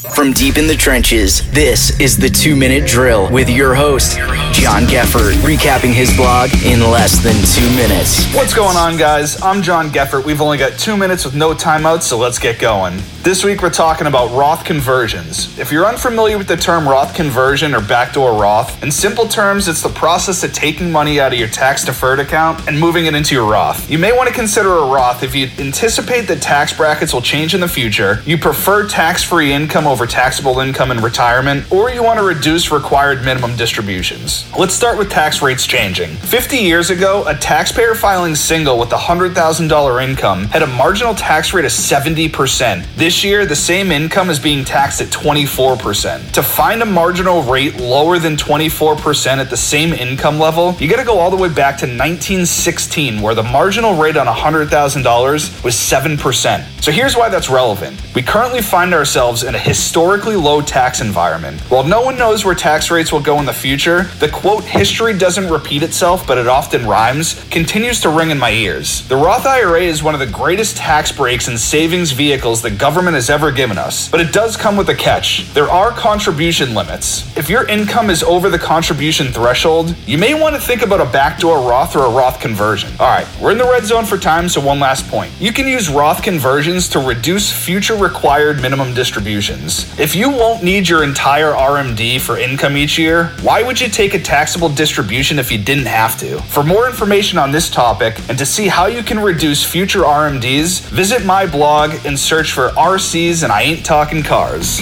From 0.00 0.32
deep 0.32 0.56
in 0.56 0.66
the 0.66 0.74
trenches, 0.74 1.46
this 1.50 2.00
is 2.00 2.16
the 2.16 2.30
two 2.30 2.56
minute 2.56 2.88
drill 2.88 3.30
with 3.30 3.50
your 3.50 3.74
host, 3.74 4.16
John 4.50 4.84
Geffert, 4.84 5.34
recapping 5.42 5.92
his 5.92 6.16
blog 6.16 6.48
in 6.64 6.80
less 6.80 7.22
than 7.22 7.34
two 7.54 7.68
minutes. 7.76 8.24
What's 8.34 8.54
going 8.54 8.78
on, 8.78 8.96
guys? 8.96 9.42
I'm 9.42 9.60
John 9.60 9.90
Geffert. 9.90 10.24
We've 10.24 10.40
only 10.40 10.56
got 10.56 10.78
two 10.78 10.96
minutes 10.96 11.26
with 11.26 11.34
no 11.34 11.52
timeouts, 11.52 12.04
so 12.04 12.16
let's 12.16 12.38
get 12.38 12.58
going. 12.58 13.02
This 13.22 13.44
week, 13.44 13.60
we're 13.60 13.68
talking 13.68 14.06
about 14.06 14.34
Roth 14.34 14.64
conversions. 14.64 15.58
If 15.58 15.70
you're 15.70 15.84
unfamiliar 15.84 16.38
with 16.38 16.48
the 16.48 16.56
term 16.56 16.88
Roth 16.88 17.14
conversion 17.14 17.74
or 17.74 17.82
backdoor 17.82 18.40
Roth, 18.40 18.82
in 18.82 18.90
simple 18.90 19.28
terms, 19.28 19.68
it's 19.68 19.82
the 19.82 19.90
process 19.90 20.42
of 20.42 20.54
taking 20.54 20.90
money 20.90 21.20
out 21.20 21.34
of 21.34 21.38
your 21.38 21.48
tax 21.48 21.84
deferred 21.84 22.20
account 22.20 22.66
and 22.66 22.80
moving 22.80 23.04
it 23.04 23.14
into 23.14 23.34
your 23.34 23.44
Roth. 23.44 23.90
You 23.90 23.98
may 23.98 24.12
want 24.12 24.30
to 24.30 24.34
consider 24.34 24.70
a 24.70 24.86
Roth 24.86 25.22
if 25.22 25.34
you 25.34 25.50
anticipate 25.58 26.22
that 26.28 26.40
tax 26.40 26.72
brackets 26.74 27.12
will 27.12 27.20
change 27.20 27.52
in 27.54 27.60
the 27.60 27.68
future, 27.68 28.22
you 28.24 28.38
prefer 28.38 28.88
tax 28.88 29.22
free 29.22 29.52
income 29.52 29.86
over 29.90 30.06
taxable 30.06 30.60
income 30.60 30.90
in 30.90 31.00
retirement, 31.00 31.70
or 31.70 31.90
you 31.90 32.02
want 32.02 32.18
to 32.18 32.24
reduce 32.24 32.70
required 32.70 33.24
minimum 33.24 33.56
distributions. 33.56 34.50
Let's 34.56 34.74
start 34.74 34.96
with 34.96 35.10
tax 35.10 35.42
rates 35.42 35.66
changing. 35.66 36.10
50 36.16 36.56
years 36.56 36.90
ago, 36.90 37.24
a 37.26 37.34
taxpayer 37.34 37.94
filing 37.94 38.34
single 38.34 38.78
with 38.78 38.92
a 38.92 38.96
$100,000 38.96 40.08
income 40.08 40.44
had 40.44 40.62
a 40.62 40.66
marginal 40.66 41.14
tax 41.14 41.52
rate 41.52 41.64
of 41.64 41.72
70%. 41.72 42.86
This 42.96 43.24
year, 43.24 43.46
the 43.46 43.56
same 43.56 43.90
income 43.90 44.30
is 44.30 44.38
being 44.38 44.64
taxed 44.64 45.00
at 45.00 45.08
24%. 45.08 46.32
To 46.32 46.42
find 46.42 46.82
a 46.82 46.86
marginal 46.86 47.42
rate 47.42 47.76
lower 47.80 48.18
than 48.18 48.36
24% 48.36 49.38
at 49.38 49.50
the 49.50 49.56
same 49.56 49.92
income 49.92 50.38
level, 50.38 50.74
you 50.78 50.88
gotta 50.88 51.04
go 51.04 51.18
all 51.18 51.30
the 51.30 51.36
way 51.36 51.48
back 51.48 51.76
to 51.78 51.86
1916, 51.86 53.20
where 53.20 53.34
the 53.34 53.42
marginal 53.42 53.94
rate 53.94 54.16
on 54.16 54.26
$100,000 54.26 55.64
was 55.64 55.74
7%. 55.74 56.64
So 56.82 56.92
here's 56.92 57.16
why 57.16 57.28
that's 57.28 57.50
relevant. 57.50 58.00
We 58.14 58.22
currently 58.22 58.62
find 58.62 58.94
ourselves 58.94 59.42
in 59.42 59.54
a 59.54 59.58
historically 59.80 60.36
low 60.36 60.60
tax 60.60 61.00
environment. 61.00 61.58
While 61.70 61.84
no 61.84 62.02
one 62.02 62.18
knows 62.18 62.44
where 62.44 62.54
tax 62.54 62.90
rates 62.90 63.10
will 63.10 63.22
go 63.22 63.40
in 63.40 63.46
the 63.46 63.52
future, 63.54 64.02
the 64.18 64.28
quote, 64.28 64.62
history 64.62 65.16
doesn't 65.16 65.50
repeat 65.50 65.82
itself, 65.82 66.26
but 66.26 66.36
it 66.36 66.46
often 66.46 66.86
rhymes, 66.86 67.42
continues 67.50 67.98
to 68.02 68.10
ring 68.10 68.28
in 68.28 68.38
my 68.38 68.50
ears. 68.50 69.08
The 69.08 69.16
Roth 69.16 69.46
IRA 69.46 69.80
is 69.80 70.02
one 70.02 70.12
of 70.12 70.20
the 70.20 70.26
greatest 70.26 70.76
tax 70.76 71.10
breaks 71.10 71.48
and 71.48 71.58
savings 71.58 72.12
vehicles 72.12 72.60
the 72.60 72.70
government 72.70 73.14
has 73.14 73.30
ever 73.30 73.50
given 73.50 73.78
us, 73.78 74.10
but 74.10 74.20
it 74.20 74.34
does 74.34 74.54
come 74.54 74.76
with 74.76 74.90
a 74.90 74.94
catch. 74.94 75.50
There 75.54 75.70
are 75.70 75.92
contribution 75.92 76.74
limits. 76.74 77.34
If 77.38 77.48
your 77.48 77.66
income 77.66 78.10
is 78.10 78.22
over 78.22 78.50
the 78.50 78.58
contribution 78.58 79.28
threshold, 79.28 79.96
you 80.06 80.18
may 80.18 80.34
want 80.34 80.56
to 80.56 80.60
think 80.60 80.82
about 80.82 81.00
a 81.00 81.10
backdoor 81.10 81.66
Roth 81.66 81.96
or 81.96 82.04
a 82.04 82.10
Roth 82.10 82.38
conversion. 82.38 82.90
All 83.00 83.08
right, 83.08 83.26
we're 83.40 83.52
in 83.52 83.58
the 83.58 83.64
red 83.64 83.86
zone 83.86 84.04
for 84.04 84.18
time, 84.18 84.50
so 84.50 84.60
one 84.60 84.78
last 84.78 85.08
point. 85.08 85.32
You 85.40 85.54
can 85.54 85.66
use 85.66 85.88
Roth 85.88 86.22
conversions 86.22 86.86
to 86.90 86.98
reduce 86.98 87.50
future 87.50 87.96
required 87.96 88.60
minimum 88.60 88.92
distributions. 88.92 89.69
If 89.98 90.16
you 90.16 90.30
won't 90.30 90.64
need 90.64 90.88
your 90.88 91.04
entire 91.04 91.52
RMD 91.52 92.20
for 92.20 92.38
income 92.38 92.76
each 92.76 92.98
year, 92.98 93.26
why 93.42 93.62
would 93.62 93.80
you 93.80 93.88
take 93.88 94.14
a 94.14 94.18
taxable 94.18 94.68
distribution 94.68 95.38
if 95.38 95.52
you 95.52 95.58
didn't 95.58 95.86
have 95.86 96.18
to? 96.20 96.40
For 96.42 96.62
more 96.64 96.88
information 96.88 97.38
on 97.38 97.52
this 97.52 97.70
topic 97.70 98.18
and 98.28 98.36
to 98.38 98.46
see 98.46 98.68
how 98.68 98.86
you 98.86 99.02
can 99.02 99.20
reduce 99.20 99.64
future 99.64 100.00
RMDs, 100.00 100.80
visit 100.88 101.24
my 101.24 101.46
blog 101.46 101.92
and 102.04 102.18
search 102.18 102.52
for 102.52 102.70
RCs 102.70 103.42
and 103.44 103.52
I 103.52 103.62
Ain't 103.62 103.86
Talking 103.86 104.22
Cars. 104.22 104.80